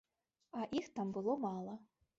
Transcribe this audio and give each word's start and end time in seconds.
А 0.61 0.65
іх 0.79 0.89
там 0.99 1.15
было 1.19 1.39
мала. 1.47 1.81